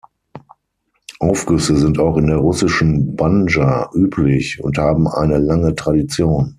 [1.19, 6.49] Aufgüsse sind auch in der russischen Banja üblich und haben eine lange Tradition.